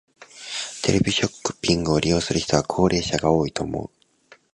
[0.81, 3.95] テレビショッピングを利用する人は高齢者が多いと思う。